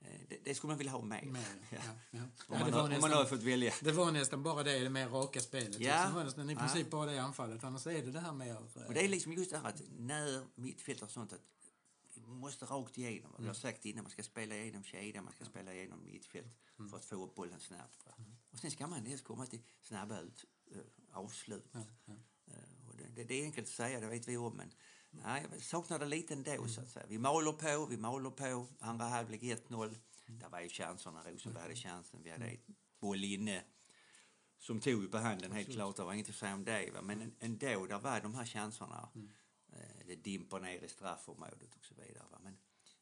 Eh, 0.06 0.20
Det, 0.30 0.38
det 0.44 0.56
skulle 0.56 0.70
man 0.72 0.78
vilja 0.78 0.92
ha 0.92 1.02
med. 1.02 1.26
Med, 1.26 1.42
ja. 1.72 1.78
Ja. 1.82 1.92
Ja. 2.12 2.20
Om, 2.48 2.60
man, 2.60 2.62
har, 2.62 2.72
var 2.72 2.84
om 2.84 2.90
man 2.90 3.02
har 3.02 3.10
nästan, 3.10 3.38
fått 3.38 3.44
välja. 3.44 3.74
det 3.82 3.92
var 3.92 4.12
nästan 4.12 4.44
bara 4.44 4.64
det, 4.64 4.80
det 4.80 4.90
mer 4.90 5.08
raka 5.10 5.40
spelet. 5.40 5.80
Ja. 5.80 5.80
Liksom. 5.80 6.10
Det 6.10 6.16
var 6.16 6.24
nästan 6.24 6.50
i 6.50 6.56
princip 6.56 6.90
bara 6.90 7.12
det 7.12 7.20
anfallet. 7.20 7.64
Annars 7.64 7.88
är 7.88 8.06
det 8.06 8.12
det 8.12 8.20
här 8.20 8.34
mer... 8.34 8.58
Och 8.88 8.94
det 8.94 9.06
är 9.06 9.10
liksom 9.10 9.34
just 9.34 9.52
det 9.52 9.58
här 9.58 9.70
att 9.70 9.82
när 9.98 10.46
mittfältare 10.56 11.06
och 11.06 11.12
sånt 11.12 11.34
att 11.34 11.42
vi 12.16 12.22
måste 12.22 12.66
rakt 12.66 12.98
igenom. 12.98 13.32
Vi 13.40 13.48
har 13.48 13.54
sagt 13.54 13.86
innan 13.86 14.04
man 14.04 14.12
ska 14.12 14.24
spela 14.24 14.56
igenom 14.56 14.84
kedjan, 14.84 15.24
man 15.24 15.34
ska 15.34 15.46
spela 15.46 15.74
igenom 15.74 16.06
mittfält 16.06 16.58
för 16.90 16.98
att 16.98 17.06
få 17.06 17.24
upp 17.26 17.36
bollen 17.36 17.60
snabbt. 17.60 18.06
Va? 18.06 18.12
Och 18.52 18.60
sen 18.60 18.72
ska 18.72 18.88
man 18.88 19.06
helst 19.06 19.24
komma 19.24 19.46
till 19.46 19.62
snabba 19.82 20.20
ut, 20.20 20.46
äh, 20.72 20.78
avslut. 21.12 21.70
Ja, 21.72 21.80
ja. 22.06 22.14
Eh, 22.48 22.88
och 22.90 22.98
det, 22.98 23.04
det, 23.16 23.24
det 23.24 23.42
är 23.42 23.44
enkelt 23.44 23.68
att 23.68 23.74
säga, 23.74 24.00
det 24.00 24.08
vet 24.08 24.28
vi 24.28 24.38
om. 24.38 24.54
Men 24.58 24.72
nej, 25.24 25.46
jag 25.52 25.62
saknar 25.62 26.00
det 26.00 26.06
lite 26.06 26.34
ändå 26.34 26.68
så 26.68 26.82
att 26.82 26.90
säga. 26.90 27.06
Vi 27.10 27.18
maler 27.18 27.52
på, 27.52 27.86
vi 27.86 27.98
maler 27.98 28.30
på. 28.30 28.68
Andra 28.80 29.06
halvlek 29.06 29.42
1-0. 29.42 29.96
Där 30.28 30.50
var 30.50 30.60
ju 30.62 30.70
chanserna, 30.70 31.24
Rosenberg 31.24 31.62
hade 31.64 31.76
chansen. 31.76 32.24
Vi 32.24 32.30
hade 32.30 32.58
boll 33.00 33.24
inne 33.24 33.64
som 34.58 34.80
tog 34.80 35.02
ju 35.04 35.10
på 35.10 35.18
handen 35.18 35.52
helt 35.52 35.72
klart. 35.72 35.96
Det 35.96 36.04
var 36.04 36.14
inget 36.14 36.30
att 36.30 36.36
säga 36.36 36.54
om 36.54 36.64
det. 36.64 36.92
Va? 36.94 37.02
Men 37.02 37.36
ändå, 37.40 37.86
där 37.86 38.00
var 38.00 38.22
de 38.22 38.36
här 38.36 38.46
chanserna. 38.46 39.10
Eh, 39.74 40.06
Det 40.08 40.16
dimper 40.16 40.60
ner 40.60 40.84
i 40.84 40.88
straffområdet 40.88 41.76
och 41.76 41.86
så 41.86 41.94
vidare. 41.96 42.26
Va? 42.32 42.40
Men 42.44 42.58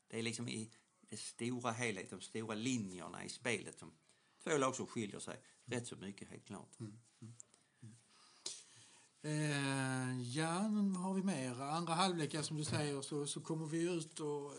det 0.08 0.20
är 0.20 0.24
liksom 0.24 0.48
i 0.48 0.72
det 1.10 1.18
stora 1.20 1.72
helheten, 1.72 2.20
de 2.20 2.26
stora 2.26 2.56
linjerna 2.56 3.24
i 3.26 3.30
spelet 3.30 3.80
som 3.80 3.94
två 4.44 4.58
lag 4.58 4.76
som 4.76 4.88
skiljer 4.88 5.20
sig 5.20 5.40
rätt 5.66 5.88
så 5.88 5.96
mycket 5.96 6.30
helt 6.30 6.46
klart. 6.46 6.78
Eh, 9.26 10.22
ja, 10.22 10.70
vad 10.72 11.04
har 11.04 11.14
vi 11.14 11.24
mer? 11.24 11.62
Andra 11.62 11.94
halvlek, 11.94 12.34
ja, 12.34 12.44
som 12.44 12.58
du 12.58 12.64
säger, 12.64 13.02
så, 13.02 13.28
så 13.28 13.42
kommer 13.42 13.66
vi 13.66 13.82
ut 13.82 14.20
och... 14.20 14.54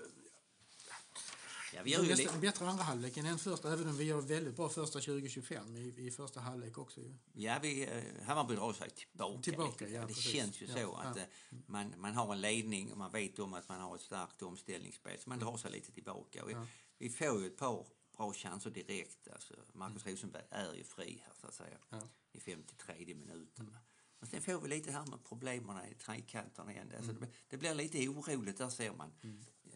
Ja, 1.74 1.82
vi 1.84 1.90
gör 1.90 2.02
ju 2.02 2.28
en 2.28 2.40
bättre 2.40 2.68
andra 2.68 2.84
halvlek 2.84 3.16
än 3.16 3.38
första, 3.38 3.72
även 3.72 3.88
om 3.88 3.96
vi 3.96 4.04
gör 4.04 4.20
väldigt 4.20 4.56
bra 4.56 4.68
första 4.68 4.98
20-25 4.98 5.76
i, 5.76 6.06
i 6.06 6.10
första 6.10 6.40
halvlek 6.40 6.78
också. 6.78 7.00
Ju. 7.00 7.14
ja, 7.32 7.58
vi, 7.62 7.82
eh, 7.82 8.26
Hammarby 8.26 8.54
drar 8.54 8.72
sig 8.72 8.90
tillbaka. 8.90 9.42
Tillbaka, 9.42 9.88
ja, 9.88 10.00
det 10.00 10.06
precis. 10.06 10.32
känns 10.32 10.62
ju 10.62 10.66
Ja, 10.66 10.74
så 10.74 10.94
att 10.96 11.16
eh, 11.16 11.22
man, 11.66 11.94
man 11.96 12.14
har 12.14 12.32
en 12.32 12.40
ledning 12.40 12.92
och 12.92 12.98
man 12.98 13.10
vet 13.10 13.38
om 13.38 13.54
att 13.54 13.68
man 13.68 13.80
har 13.80 13.94
ett 13.94 14.00
starkt 14.00 14.42
omställningsspel 14.42 15.18
så 15.20 15.28
man 15.28 15.38
drar 15.38 15.56
sig 15.56 15.70
lite 15.70 15.92
tillbaka. 15.92 16.42
Ja. 16.50 16.66
Vi 16.98 17.10
får 17.10 17.40
ju 17.40 17.46
ett 17.46 17.56
par 17.56 17.86
bra 18.16 18.32
chanser 18.32 18.70
direkt. 18.70 19.28
Alltså, 19.32 19.54
Marcus 19.72 20.06
Rosenberg 20.06 20.44
är 20.50 20.74
ju 20.74 20.84
fri 20.84 21.22
här 21.26 21.34
så 21.40 21.46
att 21.46 21.54
säga 21.54 21.78
i 22.32 22.40
53 22.40 23.14
minuten. 23.14 23.76
Men 24.24 24.30
sen 24.30 24.42
får 24.42 24.60
vi 24.60 24.68
lite 24.68 24.92
här 24.92 25.06
med 25.06 25.24
problemen 25.24 25.84
i 25.90 25.94
trekanterna 25.94 26.72
igen. 26.72 26.92
Alltså, 26.96 27.12
det, 27.12 27.26
det 27.48 27.56
blir 27.56 27.74
lite 27.74 28.08
oroligt, 28.08 28.58
där 28.58 28.68
ser 28.68 28.92
man. 28.92 29.12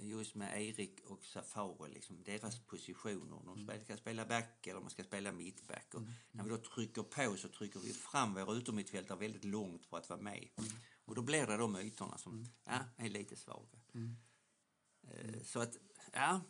Just 0.00 0.34
med 0.34 0.62
Erik 0.62 1.00
och 1.04 1.24
Safari, 1.24 1.92
liksom, 1.92 2.22
deras 2.24 2.60
positioner. 2.60 3.36
Om 3.36 3.46
de 3.46 3.64
spel- 3.64 3.84
ska 3.84 3.96
spela 3.96 4.26
back 4.26 4.66
eller 4.66 4.76
om 4.76 4.84
de 4.84 4.90
ska 4.90 5.04
spela 5.04 5.32
mittback. 5.32 5.94
Och 5.94 6.02
När 6.30 6.44
vi 6.44 6.50
då 6.50 6.56
trycker 6.56 7.02
på 7.02 7.36
så 7.36 7.48
trycker 7.48 7.80
vi 7.80 7.92
fram 7.92 8.34
våra 8.34 8.54
utommittfältare 8.56 9.18
väldigt 9.18 9.44
långt 9.44 9.84
för 9.86 9.96
att 9.98 10.08
vara 10.08 10.20
med. 10.20 10.48
Och 11.04 11.14
då 11.14 11.22
blir 11.22 11.46
det 11.46 11.56
de 11.56 11.76
ytorna 11.76 12.18
som 12.18 12.46
ja, 12.64 12.78
är 12.96 13.08
lite 13.08 13.36
svaga. 13.36 13.78
Eh, 15.02 15.42
Så 15.44 15.60
att, 15.60 15.76
ja. 16.12 16.40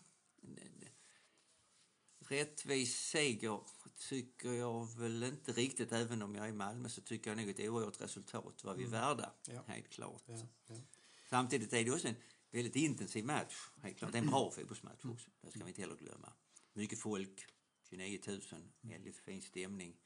Rättvis 2.21 2.97
seger 2.97 3.61
tycker 3.99 4.53
jag 4.53 4.99
väl 4.99 5.23
inte 5.23 5.53
riktigt. 5.53 5.93
Även 5.93 6.23
om 6.23 6.35
jag 6.35 6.45
är 6.45 6.49
i 6.49 6.53
Malmö 6.53 6.89
så 6.89 7.01
tycker 7.01 7.31
jag 7.31 7.39
nog 7.39 7.49
ett 7.49 7.61
oerhört 7.61 8.01
resultat 8.01 8.65
var 8.65 8.75
vi 8.75 8.85
värda. 8.85 9.33
Ja. 9.49 9.63
Helt 9.67 9.89
klart. 9.89 10.23
Ja, 10.27 10.39
ja. 10.67 10.75
Samtidigt 11.31 11.73
är 11.73 11.85
det 11.85 11.91
också 11.91 12.09
en 12.09 12.17
väldigt 12.51 12.77
intensiv 12.77 13.25
match. 13.25 13.55
Helt 13.83 13.99
klart. 13.99 14.13
Det 14.13 14.19
är 14.19 14.23
en 14.23 14.29
bra 14.29 14.51
fotbollsmatch 14.51 15.05
också. 15.05 15.31
Det 15.41 15.51
ska 15.51 15.65
vi 15.65 15.69
inte 15.69 15.81
heller 15.81 15.97
glömma. 15.97 16.33
Mycket 16.73 16.99
folk, 16.99 17.47
29 17.91 18.21
000, 18.27 18.41
väldigt 18.81 19.19
fin 19.19 19.43
stämning. 19.43 19.97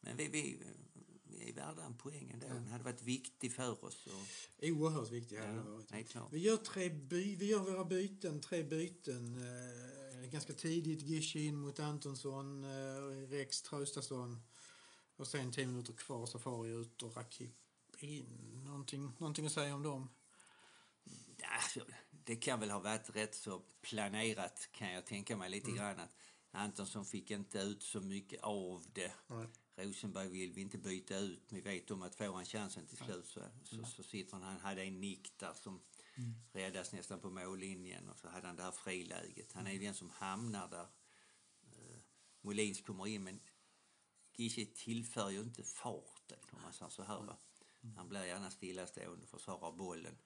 Men 0.00 0.16
vi, 0.16 0.28
vi, 0.28 0.58
är 1.48 1.52
värda 1.52 1.82
en 1.82 1.96
poäng 1.96 2.30
ändå. 2.30 2.46
Den 2.46 2.66
hade 2.66 2.84
varit 2.84 3.02
viktig 3.02 3.52
för 3.52 3.84
oss. 3.84 4.06
Och, 4.06 4.64
Oerhört 4.64 5.10
viktigt 5.10 5.38
hade 5.38 5.54
ja, 5.54 5.62
varit. 5.62 5.90
helt 5.90 6.08
klart. 6.08 6.32
Vi 6.32 6.38
gör, 6.38 6.56
tre 6.56 6.88
by, 6.88 7.36
vi 7.36 7.46
gör 7.46 7.58
våra 7.58 7.84
byten, 7.84 8.40
tre 8.40 8.62
byten. 8.62 9.34
Eh, 9.34 10.03
ganska 10.34 10.52
tidigt 10.52 11.02
Gishi 11.02 11.46
in 11.46 11.56
mot 11.56 11.80
Antonsson, 11.80 12.64
eh, 12.64 13.28
Rex 13.28 13.62
Traustason. 13.62 14.42
Och 15.16 15.26
sen 15.26 15.52
tio 15.52 15.66
minuter 15.66 15.92
kvar 15.92 16.26
Safari 16.26 16.70
ut 16.70 17.02
och 17.02 17.16
Rakip 17.16 17.56
in. 17.98 18.60
Någonting, 18.64 19.12
någonting 19.18 19.46
att 19.46 19.52
säga 19.52 19.74
om 19.74 19.82
dem? 19.82 20.08
Alltså, 21.42 21.80
det 22.10 22.36
kan 22.36 22.60
väl 22.60 22.70
ha 22.70 22.78
varit 22.78 23.16
rätt 23.16 23.34
så 23.34 23.62
planerat 23.80 24.68
kan 24.72 24.92
jag 24.92 25.06
tänka 25.06 25.36
mig 25.36 25.50
lite 25.50 25.70
grann 25.70 26.00
att 26.00 26.16
Antonsson 26.50 27.04
fick 27.04 27.30
inte 27.30 27.58
ut 27.58 27.82
så 27.82 28.00
mycket 28.00 28.42
av 28.42 28.86
det. 28.92 29.12
Nej. 29.26 29.46
Rosenberg 29.76 30.28
vill 30.28 30.52
vi 30.52 30.60
inte 30.60 30.78
byta 30.78 31.18
ut. 31.18 31.42
Vi 31.48 31.60
vet 31.60 31.90
om 31.90 32.02
att 32.02 32.14
får 32.14 32.34
han 32.34 32.44
chansen 32.44 32.86
till 32.86 32.98
slut 32.98 33.26
så, 33.26 33.40
så, 33.64 33.84
så 33.84 34.02
sitter 34.02 34.32
han. 34.32 34.42
Han 34.42 34.60
hade 34.60 34.82
en 34.82 35.00
nick 35.00 35.38
där 35.38 35.52
som 35.54 35.80
räddas 36.52 36.92
nästan 36.92 37.20
på 37.20 37.30
mållinjen 37.30 38.08
och 38.08 38.18
så 38.18 38.28
hade 38.28 38.46
han 38.46 38.56
det 38.56 38.62
här 38.62 38.72
friläget. 38.72 39.52
Han 39.52 39.66
är 39.66 39.72
ju 39.72 39.78
den 39.78 39.94
som 39.94 40.10
hamnar 40.10 40.68
där. 40.68 40.86
Uh, 41.78 41.98
Molins 42.40 42.80
kommer 42.80 43.06
in 43.06 43.24
men 43.24 43.40
Gische 44.36 44.66
tillför 44.74 45.30
ju 45.30 45.40
inte 45.40 45.62
farten 45.62 46.38
om 46.50 46.62
man 46.62 46.72
säger 46.72 46.90
så 46.90 47.02
här. 47.02 47.22
Va? 47.22 47.36
Han 47.96 48.08
blir 48.08 48.24
gärna 48.24 48.50
stillastående 48.50 49.22
och 49.22 49.28
försvarar 49.28 49.72
bollen. 49.72 50.16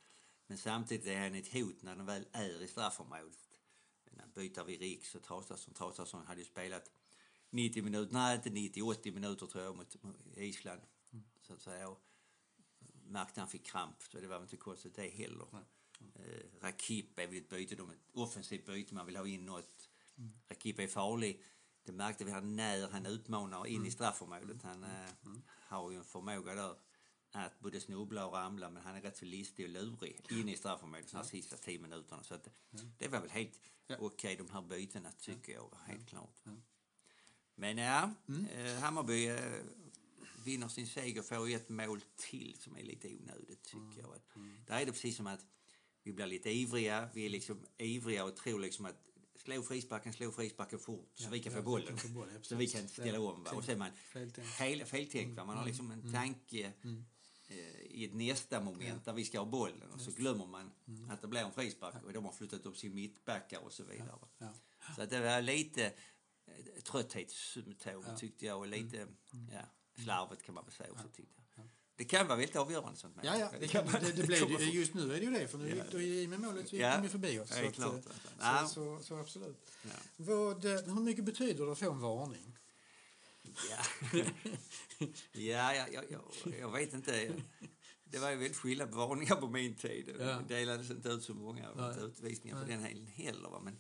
Men 0.47 0.59
samtidigt 0.59 1.07
är 1.07 1.21
han 1.21 1.35
ett 1.35 1.53
hot 1.53 1.83
när 1.83 1.97
han 1.97 2.07
väl 2.07 2.27
är 2.33 2.63
i 2.63 2.69
straffområdet. 2.69 3.61
När 4.11 4.27
byter 4.27 4.65
vi 4.65 4.77
Riks 4.77 5.15
och 5.15 5.23
Traustason. 5.23 5.75
Traustason 5.75 6.27
hade 6.27 6.41
ju 6.41 6.45
spelat 6.45 6.91
90 7.51 7.83
minuter, 7.83 8.13
nej 8.13 8.37
inte 8.37 8.51
90, 8.51 8.83
80 8.83 9.11
minuter 9.11 9.47
tror 9.47 9.65
jag 9.65 9.77
mot 9.77 9.97
Island. 10.37 10.81
Så 11.43 11.53
att 11.53 11.63
säga. 11.63 11.89
Och 11.89 12.03
märkte 13.09 13.41
han 13.41 13.49
fick 13.49 13.67
kramp, 13.67 14.03
så 14.03 14.21
det 14.21 14.27
var 14.27 14.37
väl 14.37 14.43
inte 14.43 14.57
konstigt 14.57 14.95
det 14.95 15.09
heller. 15.09 15.47
Eh, 16.15 16.63
Rakip 16.63 17.19
är 17.19 17.27
väl 17.27 17.37
ett 17.37 17.49
byte, 17.49 17.75
de, 17.75 17.91
ett 17.91 18.11
offensivt 18.13 18.67
byte, 18.67 18.95
man 18.95 19.07
vill 19.07 19.17
ha 19.17 19.27
in 19.27 19.47
något. 19.47 19.89
Rakip 20.49 20.79
är 20.79 20.87
farlig. 20.87 21.43
Det 21.85 21.93
märkte 21.93 22.25
vi 22.25 22.31
här 22.31 22.41
när 22.41 22.89
han 22.89 23.07
utmanar 23.07 23.67
in 23.67 23.87
i 23.87 23.91
straffområdet. 23.91 24.63
Han 24.63 24.85
eh, 24.85 25.11
har 25.47 25.91
ju 25.91 25.97
en 25.97 26.05
förmåga 26.05 26.55
där 26.55 26.75
att 27.33 27.61
både 27.61 27.81
snubbla 27.81 28.27
och 28.27 28.33
ramla 28.33 28.71
men 28.71 28.83
han 28.83 28.97
är 28.97 29.01
rätt 29.01 29.17
så 29.17 29.25
listig 29.25 29.65
och 29.67 29.71
lurig 29.73 30.21
in 30.31 30.49
i 30.49 30.57
straffområdet 30.57 31.11
de 31.11 31.17
här 31.17 31.25
sista 31.25 31.57
tio 31.57 31.79
minuterna. 31.79 32.23
Så 32.23 32.35
att, 32.35 32.49
det 32.99 33.09
var 33.09 33.21
väl 33.21 33.31
helt 33.31 33.61
okej 33.99 34.37
de 34.37 34.51
här 34.51 34.63
bytena 34.63 35.13
tycker 35.13 35.53
jag, 35.53 35.75
helt 35.87 36.09
klart. 36.09 36.37
Men 37.55 37.79
ja, 37.79 38.11
eh, 38.53 38.75
Hammarby 38.81 39.27
eh, 39.29 39.63
vinner 40.45 40.69
sin 40.69 40.87
seger 40.87 41.23
får 41.23 41.49
ju 41.49 41.55
ett 41.55 41.69
mål 41.69 42.01
till 42.17 42.57
som 42.59 42.77
är 42.77 42.83
lite 42.83 43.09
onödigt 43.09 43.63
tycker 43.63 44.01
jag. 44.01 44.15
Att, 44.15 44.29
Där 44.67 44.81
är 44.81 44.87
det 44.87 44.93
precis 44.93 45.17
som 45.17 45.27
att 45.27 45.45
vi 46.09 46.13
blir 46.13 46.27
lite 46.27 46.51
ivriga, 46.51 47.09
vi 47.15 47.27
är 47.27 47.31
liksom 47.31 47.67
ivriga 47.79 48.25
och 48.25 48.37
tror 48.37 48.61
liksom 48.61 48.85
att 48.85 48.97
slå 49.37 49.63
frisparken, 49.63 50.13
slå 50.13 50.33
frisparken 50.33 50.79
fort 50.79 51.13
så 51.15 51.31
vi 51.31 51.41
kan 51.41 51.53
få 51.53 51.59
ja, 51.59 51.63
bollen. 51.63 51.87
vi 51.87 51.91
kan 51.91 51.99
få 51.99 52.09
bollen, 52.09 52.35
ja, 52.35 52.43
så 52.43 52.57
vi 52.57 52.67
kan 52.67 52.89
ställa 52.89 53.21
om. 53.21 53.45
Va? 53.45 53.51
Och 53.51 53.65
så 53.65 53.73
är 53.73 53.77
man 53.77 53.91
feltänkt. 54.87 55.37
Va? 55.37 55.45
Man 55.45 55.57
har 55.57 55.67
liksom 55.67 55.91
en 55.91 56.13
tanke 56.13 56.73
eh, 57.49 57.57
i 57.91 58.05
ett 58.05 58.15
nästa 58.15 58.61
moment 58.61 59.05
där 59.05 59.13
vi 59.13 59.25
ska 59.25 59.39
ha 59.39 59.47
bollen 59.47 59.93
och 59.93 60.01
så 60.01 60.11
glömmer 60.11 60.47
man 60.47 60.73
att 61.11 61.23
det 61.23 61.29
blir 61.29 61.41
en 61.41 61.53
frispark 61.53 62.05
och 62.05 62.13
de 62.13 62.25
har 62.25 62.33
flyttat 62.33 62.67
upp 62.67 62.77
sin 62.77 62.95
mittbackar 62.95 63.59
och 63.59 63.73
så 63.73 63.85
vidare. 63.85 64.19
Så 64.97 65.03
att 65.03 65.11
det 65.11 65.21
var 65.21 65.43
lite 65.43 65.85
eh, 66.47 66.83
trötthetssymptom 66.83 68.05
tyckte 68.19 68.47
jag 68.47 68.59
och 68.59 68.69
lite 68.69 69.07
ja, 69.53 70.03
slarvet 70.03 70.43
kan 70.43 70.55
man 70.55 70.65
väl 70.65 70.75
säga 70.75 70.93
också 70.93 71.09
tyckte. 71.09 71.38
Det 71.99 72.05
kan 72.05 72.27
vara 72.27 72.39
väldigt 72.39 72.57
avgörande 72.57 72.99
sånt 72.99 73.17
med. 73.17 73.25
Ja, 73.25 73.39
ja, 73.39 73.51
det, 73.61 73.69
kan, 73.69 73.87
det, 74.01 74.13
det 74.13 74.27
blev, 74.27 74.49
det, 74.59 74.65
just 74.65 74.95
nu 74.95 75.03
är 75.15 75.19
det 75.21 75.25
ju 75.25 75.31
det, 75.31 75.49
för 75.49 75.59
nu 75.59 75.75
gick 75.75 75.91
då 75.93 76.01
i 76.01 76.27
med 76.29 76.41
målet 76.41 76.69
så 76.69 76.77
gick 76.77 76.85
Ja, 76.85 76.97
de 76.97 77.03
ju 77.03 77.09
förbi 77.09 77.39
oss. 77.39 77.49
det 77.51 77.73
Så, 77.77 77.83
att, 77.83 78.07
eh, 78.07 78.13
Ja. 78.41 78.67
så, 78.69 78.75
så, 78.99 79.03
så 79.05 79.17
absolut. 79.21 79.71
Ja. 79.83 79.91
Vad, 80.17 80.65
eh, 80.65 80.73
hur 80.73 81.01
mycket 81.01 81.25
betyder 81.25 81.67
det 81.67 81.73
att 81.73 81.79
få 81.79 81.91
en 81.91 82.01
varning? 82.01 82.59
Ja, 83.43 83.83
ja 85.33 85.75
jag, 85.75 85.93
jag, 85.93 86.05
jag, 86.11 86.55
jag 86.61 86.73
vet 86.73 86.95
inte. 86.95 87.33
Det 88.05 88.19
var 88.19 88.31
ju 88.31 88.37
väldigt 88.37 88.57
skillnad 88.57 88.91
på 88.91 88.97
varningar 88.97 89.37
på 89.37 89.49
min 89.49 89.75
tid. 89.75 90.17
Ja. 90.21 90.25
Det 90.49 90.55
delades 90.55 90.91
inte 90.91 91.09
ut 91.09 91.23
så 91.23 91.35
många 91.35 91.69
Nej. 91.77 91.95
utvisningar 92.05 92.61
på 92.63 92.69
den 92.69 92.85
helen 92.85 93.07
heller. 93.07 93.49
va. 93.49 93.61
Men 93.65 93.79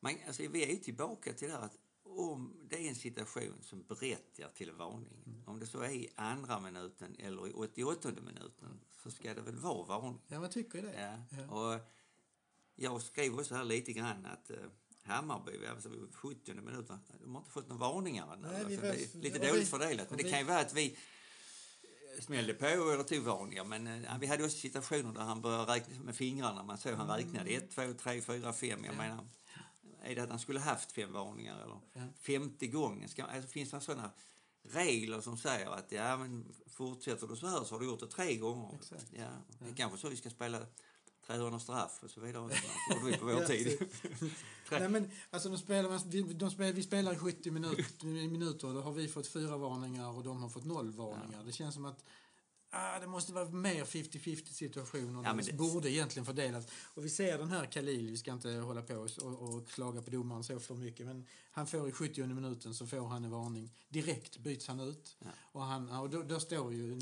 man, 0.00 0.14
alltså, 0.26 0.42
vi 0.50 0.62
är 0.64 0.68
ju 0.68 0.76
tillbaka 0.76 1.32
till 1.32 1.48
det 1.48 1.54
här 1.54 1.62
att 1.62 1.76
om 2.18 2.56
det 2.70 2.76
är 2.84 2.88
en 2.88 2.94
situation 2.94 3.58
som 3.62 3.82
berättigar 3.82 4.48
till 4.54 4.72
varning, 4.72 5.42
om 5.46 5.58
det 5.60 5.66
så 5.66 5.80
är 5.80 5.90
i 5.90 6.08
andra 6.16 6.60
minuten 6.60 7.16
eller 7.18 7.48
i 7.48 7.52
88 7.52 8.08
minuten, 8.26 8.80
så 9.02 9.10
ska 9.10 9.34
det 9.34 9.40
väl 9.40 9.56
vara 9.56 9.84
varning. 9.86 10.20
Ja, 10.28 10.40
man 10.40 10.50
tycker 10.50 10.82
det. 10.82 10.94
Ja. 11.30 11.38
Ja. 11.42 11.50
Och 11.74 11.80
jag 12.76 13.02
skrev 13.02 13.34
också 13.38 13.54
här 13.54 13.64
lite 13.64 13.92
grann 13.92 14.26
att 14.26 14.50
eh, 14.50 14.56
Hammarby, 15.02 15.66
alltså 15.66 15.88
vid 15.88 16.14
70 16.14 16.54
minuter, 16.54 16.98
de 17.22 17.34
har 17.34 17.40
inte 17.40 17.50
fått 17.52 17.68
några 17.68 17.80
varningar 17.92 18.32
ännu. 18.34 18.48
Nej, 18.48 18.64
alltså, 18.64 18.80
var- 18.80 18.88
det 18.88 19.14
är 19.14 19.18
lite 19.22 19.38
dåligt 19.48 19.62
vi- 19.62 19.66
fördelat. 19.66 20.10
Men 20.10 20.18
det 20.18 20.24
vi- 20.24 20.30
kan 20.30 20.38
ju 20.38 20.44
vara 20.44 20.58
att 20.60 20.74
vi 20.74 20.96
eh, 22.16 22.22
smällde 22.22 22.54
på 22.54 22.66
eller 22.66 23.02
tog 23.02 23.22
varningar. 23.22 23.64
Men 23.64 23.86
eh, 24.04 24.18
vi 24.18 24.26
hade 24.26 24.44
också 24.44 24.58
situationer 24.58 25.12
där 25.12 25.20
han 25.20 25.40
började 25.40 25.72
räkna 25.72 26.00
med 26.04 26.16
fingrarna. 26.16 26.62
Man 26.62 26.78
såg 26.78 26.92
han 26.94 27.08
räknade 27.16 27.50
1, 27.50 27.70
2, 27.70 27.92
3, 27.94 28.20
4, 28.20 28.52
5. 28.52 28.84
Jag 28.84 28.96
menar, 28.96 29.24
är 30.06 30.14
det 30.14 30.22
att 30.22 30.30
han 30.30 30.38
skulle 30.38 30.60
haft 30.60 30.92
fem 30.92 31.12
varningar 31.12 31.62
eller 31.62 31.76
Ja. 31.92 32.00
femte 32.20 32.66
gången? 32.66 33.08
Ska, 33.08 33.24
alltså, 33.24 33.48
finns 33.48 33.70
det 33.70 33.80
sådana 33.80 34.10
regler 34.62 35.20
som 35.20 35.36
säger 35.38 35.70
att 35.70 35.92
ja, 35.92 36.16
men 36.16 36.44
fortsätter 36.66 37.26
du 37.26 37.36
så 37.36 37.46
här 37.46 37.64
så 37.64 37.74
har 37.74 37.80
du 37.80 37.86
gjort 37.86 38.00
det 38.00 38.06
tre 38.06 38.36
gånger. 38.36 38.74
Exakt. 38.74 39.06
Ja, 39.12 39.28
det 39.58 39.70
är 39.70 39.74
kanske 39.74 39.98
så 39.98 40.08
vi 40.08 40.16
ska 40.16 40.30
spela 40.30 40.58
300 41.26 41.58
straff 41.60 41.98
och 42.02 42.10
så 42.10 42.20
vidare. 42.20 42.48
Det 42.48 42.94
gjorde 42.94 43.10
vi 43.10 43.16
på 43.18 43.24
vår 43.26 43.34
Ja, 43.40 43.46
tid. 43.46 43.78
Nej, 44.70 44.88
men, 44.88 45.10
alltså, 45.30 45.48
de 45.48 45.58
spelar, 45.58 46.08
vi, 46.10 46.22
de 46.22 46.50
spelar, 46.50 46.72
vi 46.72 46.82
spelar 46.82 47.12
i 47.12 47.18
70 47.18 47.50
minut, 47.50 48.02
minuter 48.02 48.68
och 48.68 48.74
då 48.74 48.80
har 48.80 48.92
vi 48.92 49.08
fått 49.08 49.26
fyra 49.26 49.56
varningar 49.56 50.08
och 50.08 50.22
de 50.24 50.42
har 50.42 50.48
fått 50.48 50.64
noll 50.64 50.92
varningar. 50.92 51.44
Det 51.44 51.52
känns 51.52 51.74
som 51.74 51.84
att 51.84 52.04
ah, 52.70 52.98
det 52.98 53.06
måste 53.06 53.32
vara 53.32 53.48
mer 53.48 53.84
50-50 53.84 54.52
situationer. 54.52 55.22
Ja, 55.24 55.32
det, 55.32 55.52
borde 55.52 55.90
egentligen 55.90 56.26
fördelas. 56.26 56.66
Och 56.94 57.04
vi 57.04 57.10
ser 57.10 57.38
den 57.38 57.48
här 57.48 57.66
Khalil, 57.66 58.10
vi 58.10 58.16
ska 58.16 58.32
inte 58.32 58.50
hålla 58.50 58.82
på 58.82 58.94
och, 58.94 59.42
och, 59.42 59.68
klaga 59.68 60.02
på 60.02 60.10
domaren 60.10 60.44
så 60.44 60.60
för 60.60 60.74
mycket, 60.74 61.06
men 61.06 61.26
han 61.50 61.66
får 61.66 61.88
i 61.88 61.92
70 61.92 62.26
minuten 62.26 62.74
så 62.74 62.86
får 62.86 63.08
han 63.08 63.24
en 63.24 63.30
varning. 63.30 63.72
Direkt 63.88 64.38
byts 64.38 64.68
han 64.68 64.80
ut. 64.80 65.16
Ja. 65.18 65.28
Och, 65.52 65.62
han, 65.62 65.90
och 65.90 66.10
då, 66.10 66.22
då 66.22 66.40
står 66.40 66.72
ju 66.72 66.98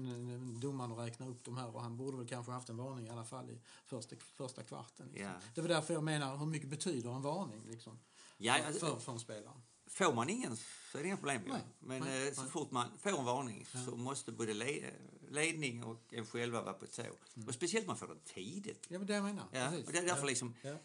domaren 0.61 0.92
och 0.92 0.99
räknar 0.99 1.28
upp 1.28 1.44
de 1.44 1.56
här 1.56 1.76
och 1.76 1.83
han 1.83 1.97
borde 1.97 2.16
väl 2.16 2.28
kanske 2.28 2.52
haft 2.52 2.68
en 2.68 2.76
varning 2.76 3.06
i 3.06 3.11
alla 3.11 3.25
fall 3.25 3.50
i 3.50 3.61
första, 3.87 4.16
första 4.16 4.62
kvarten. 4.62 5.06
Liksom. 5.06 5.26
Ja. 5.26 5.40
Det 5.54 5.61
var 5.61 5.68
därför 5.68 5.94
jag 5.94 6.04
menar, 6.04 6.37
hur 6.37 6.47
mycket 6.47 6.68
betyder 6.68 7.11
en 7.11 7.23
varning 7.23 7.64
liksom, 7.66 7.99
Ja, 8.37 8.54
för, 8.54 8.66
alltså, 8.66 8.87
för, 8.87 8.99
för 9.00 9.12
en 9.12 9.21
spelare? 9.21 9.54
får 9.87 10.12
man 10.12 10.30
ingen 10.30 10.56
så 10.92 10.99
är 10.99 11.02
det 11.02 11.09
inga 11.09 11.16
problem. 11.16 11.42
Nej, 11.47 11.61
Men 11.78 12.00
nej, 12.00 12.28
eh, 12.28 12.35
så 12.35 12.42
nej. 12.42 12.50
fort 12.50 12.71
man 12.71 12.88
får 12.99 13.18
en 13.18 13.25
varning 13.25 13.66
så 13.87 13.97
måste 13.97 14.33
både 14.33 14.54
le 14.54 14.90
ledning 15.31 15.85
och 15.85 16.12
en 16.14 16.26
själva 16.26 16.62
vara 16.62 16.75
på 16.75 16.87
tå. 16.87 17.02
Och 17.47 17.54
speciellt 17.54 17.87
man 17.87 17.97
får 17.97 18.07
den 18.09 18.21
tidigt. 18.25 18.87
Ja, 18.88 18.99
men 18.99 19.07
det 19.07 19.14
jag 19.14 19.25
menar. 19.25 19.49
Ja, 19.52 19.59
Mm. 19.61 19.71
Precis. 19.71 19.87
och 19.87 19.93
det 19.93 19.99
är 19.99 20.02
därför 20.07 20.23
ja. 20.23 20.26
liksom 20.28 20.54
Ja. 20.62 20.76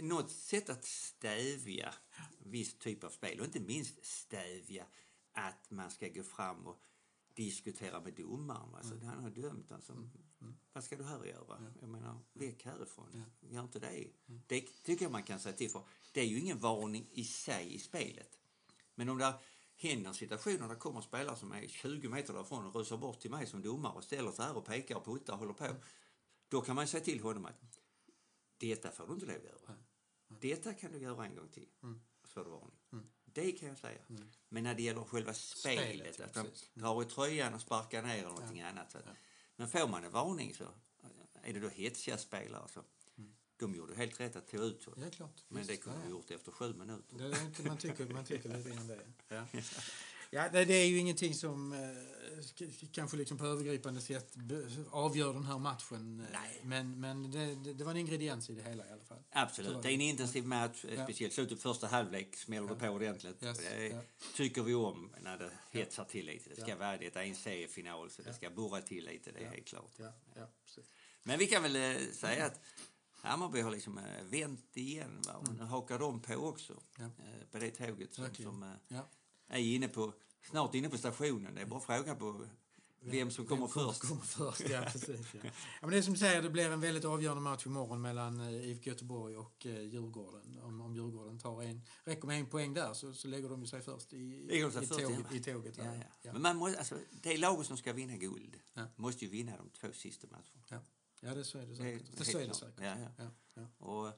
något 0.00 0.30
sätt 0.30 0.70
att 0.70 0.84
stävja 0.84 1.94
viss 2.38 2.78
typ 2.78 3.04
av 3.04 3.10
spel 3.10 3.40
och 3.40 3.46
inte 3.46 3.60
minst 3.60 4.04
stävja 4.06 4.86
att 5.32 5.70
man 5.70 5.90
ska 5.90 6.08
gå 6.08 6.22
fram 6.22 6.66
och 6.66 6.80
diskutera 7.34 8.00
med 8.00 8.14
domaren. 8.14 8.74
Alltså, 8.74 8.94
Mm. 8.94 9.06
Han 9.08 9.22
har 9.22 9.30
dömt. 9.30 9.72
Alltså, 9.72 10.08
Vad 10.72 10.84
ska 10.84 10.96
du 10.96 11.04
här 11.04 11.24
göra? 11.24 11.72
Jag 11.80 11.88
menar, 11.88 12.18
väck 12.32 12.64
härifrån. 12.64 13.24
Gör 13.40 13.62
inte 13.62 13.78
det. 13.78 13.86
Mm. 14.28 14.42
Det 14.46 14.60
tycker 14.82 15.04
jag 15.04 15.12
man 15.12 15.22
kan 15.22 15.40
säga 15.40 15.56
till 15.56 15.70
för. 15.70 15.82
Det 16.12 16.20
är 16.20 16.24
ju 16.24 16.38
ingen 16.38 16.58
varning 16.58 17.08
i 17.12 17.24
sig 17.24 17.74
i 17.74 17.78
spelet. 17.78 18.38
Men 18.94 19.08
om 19.08 19.18
det 19.18 19.34
händer 19.78 20.12
situationer 20.12 20.68
där 20.68 20.74
kommer 20.74 21.00
spelare 21.00 21.36
som 21.36 21.52
är 21.52 21.68
20 21.68 22.08
meter 22.08 22.34
därifrån 22.34 22.66
och 22.66 22.74
rusar 22.74 22.96
bort 22.96 23.20
till 23.20 23.30
mig 23.30 23.46
som 23.46 23.62
domare 23.62 23.92
och 23.92 24.04
ställer 24.04 24.32
sig 24.32 24.44
här 24.44 24.56
och 24.56 24.64
pekar 24.64 24.96
och 24.96 25.04
puttar 25.04 25.32
och 25.32 25.38
håller 25.38 25.52
på. 25.52 25.66
Då 26.48 26.60
kan 26.60 26.76
man 26.76 26.86
säga 26.86 27.04
till 27.04 27.20
honom 27.20 27.44
att 27.44 27.80
detta 28.56 28.90
får 28.90 29.06
du 29.06 29.14
inte 29.14 29.26
lov 29.26 29.36
att 29.36 29.44
göra. 29.44 29.76
Detta 30.28 30.74
kan 30.74 30.92
du 30.92 30.98
göra 30.98 31.24
en 31.24 31.34
gång 31.36 31.48
till. 31.48 31.68
Så 32.24 32.28
får 32.28 32.44
du 32.44 32.50
varning. 32.50 32.78
Det 33.24 33.52
kan 33.52 33.68
jag 33.68 33.78
säga. 33.78 34.00
Men 34.48 34.62
när 34.62 34.74
det 34.74 34.82
gäller 34.82 35.04
själva 35.04 35.34
spelet, 35.34 36.14
Spelet, 36.14 36.18
ja, 36.18 36.24
att 36.24 36.34
de 36.34 36.80
drar 36.80 37.02
i 37.02 37.04
tröjan 37.04 37.54
och 37.54 37.60
sparkar 37.60 38.02
ner 38.02 38.18
eller 38.18 38.28
någonting 38.28 38.60
annat. 38.60 38.92
Så 38.92 38.98
att, 38.98 39.04
Men 39.56 39.68
får 39.68 39.88
man 39.88 40.04
en 40.04 40.12
varning 40.12 40.54
så 40.54 40.64
är 41.42 41.52
det 41.52 41.60
då 41.60 41.68
hetsiga 41.68 42.18
spelare 42.18 42.68
så 42.68 42.82
de 43.58 43.74
gjorde 43.74 43.94
helt 43.94 44.20
rätt 44.20 44.36
att 44.36 44.48
ta 44.48 44.56
ut 44.56 44.84
honom. 44.84 45.02
Ja, 45.04 45.10
klart. 45.10 45.44
Men 45.48 45.62
det 45.66 45.72
Visst, 45.72 45.82
kunde 45.82 45.98
ja, 45.98 46.02
de 46.04 46.10
ja. 46.10 46.16
gjort 46.16 46.30
efter 46.30 46.52
sju 46.52 46.74
minuter. 46.74 47.18
Det 47.18 47.24
är 47.24 47.44
inte, 47.46 47.62
man, 47.62 47.76
tycker, 47.76 48.06
man 48.06 48.24
tycker 48.24 48.56
lite 48.56 48.70
grann 48.70 48.86
det. 48.86 49.00
Ja. 49.28 49.44
Ja, 50.30 50.48
det, 50.52 50.64
det 50.64 50.74
är 50.74 50.86
ju 50.86 50.98
ingenting 50.98 51.34
som 51.34 51.72
eh, 51.72 51.78
kanske 52.92 53.16
liksom 53.16 53.38
på 53.38 53.46
övergripande 53.46 54.00
sätt 54.00 54.34
avgör 54.90 55.32
den 55.32 55.44
här 55.44 55.58
matchen. 55.58 56.26
Nej. 56.32 56.60
Men, 56.62 57.00
men 57.00 57.30
det, 57.30 57.54
det, 57.54 57.74
det 57.74 57.84
var 57.84 57.90
en 57.90 57.96
ingrediens 57.96 58.50
i 58.50 58.54
det 58.54 58.62
hela 58.62 58.86
i 58.86 58.90
alla 58.92 59.04
fall. 59.04 59.18
Absolut. 59.30 59.82
Det 59.82 59.90
är 59.90 59.94
en 59.94 60.00
intensiv 60.00 60.46
match, 60.46 60.84
eh, 60.84 60.94
Ja. 60.94 61.04
speciellt 61.04 61.34
slutet 61.34 61.62
första 61.62 61.86
halvlek 61.86 62.36
smäller 62.36 62.68
det 62.68 62.74
på 62.74 62.86
ordentligt. 62.86 63.42
Yes, 63.42 63.58
Det 63.58 63.88
ja. 63.88 64.00
tycker 64.34 64.62
vi 64.62 64.74
om 64.74 65.12
när 65.20 65.38
det 65.38 65.50
hetsar 65.70 66.04
till 66.04 66.26
lite. 66.26 66.50
Det 66.50 66.56
ska 66.60 66.70
Ja. 66.70 66.76
vara 66.76 66.96
det. 66.98 67.14
Det 67.14 67.20
är 67.20 67.24
en 67.24 67.34
seriefinal 67.34 68.10
så 68.10 68.22
det 68.22 68.34
ska 68.34 68.50
burra 68.50 68.80
till 68.80 69.04
lite, 69.04 69.32
det 69.32 69.44
är 69.44 69.50
helt 69.50 69.66
klart. 69.66 69.92
Ja, 69.96 70.12
ja. 70.34 70.46
Men 71.22 71.38
vi 71.38 71.46
kan 71.46 71.62
väl 71.62 71.76
eh, 71.76 72.02
säga 72.12 72.46
att 72.46 72.60
Hammarby 73.22 73.60
har 73.60 73.70
liksom 73.70 73.98
eh, 73.98 74.24
vänt 74.30 74.76
igen. 74.76 75.22
Va? 75.26 75.32
Och 75.34 75.54
nu 75.54 75.64
hakar 75.64 75.98
de 75.98 76.20
på 76.20 76.34
också 76.34 76.80
Ja. 76.98 77.04
eh, 77.04 77.46
på 77.50 77.58
det 77.58 77.70
tåget 77.70 78.14
som, 78.14 78.24
Verkligen. 78.24 78.52
som 78.52 78.62
eh, 78.62 78.68
Ja. 78.88 79.08
är 79.48 79.58
inne 79.60 79.88
på, 79.88 80.12
snart 80.50 80.74
inne 80.74 80.88
på 80.88 80.98
stationen. 80.98 81.54
Det 81.54 81.60
är 81.60 81.66
bara 81.66 81.80
fråga 81.80 82.14
på 82.14 82.46
vem 83.00 83.30
som 83.30 83.46
kommer 83.46 83.62
Vem 83.62 83.68
kommer- 83.72 83.88
först. 83.92 84.00
Kommer 84.08 84.22
först, 84.22 84.70
ja 84.70 84.82
precis. 84.92 85.34
Ja. 85.34 85.40
Ja, 85.44 85.50
men 85.80 85.90
det 85.90 85.98
är 85.98 86.02
som 86.02 86.12
du 86.12 86.18
säger, 86.18 86.42
det 86.42 86.50
blir 86.50 86.70
en 86.70 86.80
väldigt 86.80 87.04
avgörande 87.04 87.42
match 87.42 87.66
imorgon 87.66 88.00
mellan 88.00 88.40
IFK 88.40 88.90
Göteborg 88.90 89.36
och 89.36 89.66
Djurgården. 89.66 90.58
Om, 90.62 90.80
om 90.80 90.94
Djurgården 90.94 91.38
tar 91.38 91.62
en, 91.62 91.82
räcker 92.04 92.26
med 92.26 92.40
en 92.40 92.46
poäng 92.46 92.74
där 92.74 92.94
så, 92.94 93.12
så 93.12 93.28
lägger 93.28 93.48
de 93.48 93.66
sig 93.66 93.80
först 93.82 94.12
i, 94.12 94.48
sig 94.48 94.58
i, 94.58 94.86
först, 94.86 95.00
ja. 95.00 95.36
i 95.36 95.40
tåget. 95.42 95.78
Men 96.22 96.42
man 96.42 96.56
måste, 96.56 96.78
alltså, 96.78 96.98
det 97.22 97.36
laget 97.38 97.66
som 97.66 97.76
ska 97.76 97.92
vinna 97.92 98.16
guld 98.16 98.56
måste 98.96 99.24
ju 99.24 99.30
vinna 99.30 99.56
de 99.56 99.70
två 99.70 99.88
sista 99.92 100.26
matcherna. 100.30 100.82
Ja. 101.20 101.28
ja, 101.28 101.34
det 101.34 101.44
så 101.44 101.58
är 101.58 101.66
det 101.66 101.76
säkert. 101.76 102.16
Det, 102.16 102.24
så 102.24 102.38
är 102.38 102.46
det 102.48 102.54
säkert. 102.54 102.80
Ja, 102.80 102.96
ja. 102.98 103.08
Ja, 103.24 103.30
ja. 103.54 103.86
Och 103.86 104.12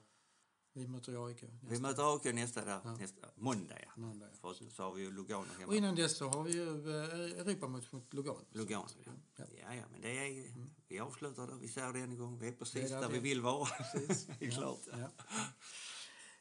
Vi 0.73 0.87
möter 0.87 1.25
AIK 1.27 1.43
vi 1.43 1.69
nästa 1.69 1.81
möter 1.87 2.13
AIK 2.13 2.35
nästa, 2.35 2.65
där, 2.65 2.97
nästa 2.99 3.27
måndag. 3.35 3.75
Ja. 3.81 3.91
måndag. 3.95 4.27
ja. 4.31 4.37
För 4.53 4.69
så 4.69 4.83
har 4.83 4.93
vi 4.93 5.01
ju 5.01 5.11
Lugano 5.11 5.41
Och 5.41 5.59
hemma. 5.59 5.75
innan 5.75 5.95
dess 5.95 6.17
så 6.17 6.29
har 6.29 6.43
vi 6.43 6.51
ju 6.53 6.89
eh, 6.89 7.39
Europamotch 7.39 7.91
mot 7.91 8.13
Lugano. 8.13 8.45
Lugano, 8.51 8.87
ja. 9.05 9.11
Ja. 9.35 9.45
Ja, 9.61 9.75
ja, 9.75 9.83
men 9.91 10.01
det 10.01 10.17
är, 10.17 10.53
vi 10.87 10.99
avslutar 10.99 11.47
det, 11.47 11.55
vi 11.61 11.67
säger 11.67 11.93
det 11.93 11.99
en 11.99 12.17
gång. 12.17 12.39
Vi 12.39 12.47
är 12.47 12.51
precis 12.51 12.89
Det 12.89 12.95
är 12.95 13.01
där 13.01 13.07
det. 13.07 13.13
vi 13.13 13.19
vill 13.19 13.41
vara. 13.41 13.65
Precis. 13.65 14.27
det 14.39 14.45
är 14.45 14.51
klart. 14.51 14.79
Ja. 14.91 15.09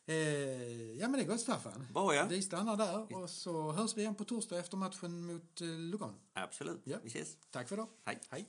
Eh, 0.07 0.93
ja 0.93 1.09
men 1.09 1.13
det 1.13 1.21
är 1.23 1.27
gott 1.27 1.41
Staffan. 1.41 1.87
Bra, 1.95 2.15
ja. 2.15 2.27
Vi 2.27 2.43
stannar 2.43 2.77
där 2.77 3.17
och 3.17 3.31
så 3.31 3.73
hörs 3.73 3.97
vi 3.97 4.01
igen 4.01 4.15
på 4.15 4.25
torsdag 4.25 4.59
efter 4.59 4.77
matchen 4.77 5.27
mot 5.27 5.61
eh, 5.61 5.67
Lugano. 5.69 6.15
Absolut. 6.33 6.81
Ja. 6.85 6.99
Vi 7.03 7.09
ses. 7.09 7.37
Tack 7.51 7.69
för 7.69 7.77
idag. 7.77 7.89
Hej. 8.05 8.21
Hej. 8.31 8.49